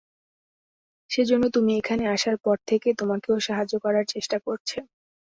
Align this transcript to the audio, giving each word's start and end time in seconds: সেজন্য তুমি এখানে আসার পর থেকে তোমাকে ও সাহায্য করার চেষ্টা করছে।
সেজন্য 1.09 1.43
তুমি 1.55 1.71
এখানে 1.79 2.03
আসার 2.15 2.37
পর 2.37 2.57
থেকে 2.69 2.89
তোমাকে 2.99 3.27
ও 3.31 3.47
সাহায্য 3.47 3.73
করার 3.83 4.05
চেষ্টা 4.13 4.37
করছে। 4.45 4.77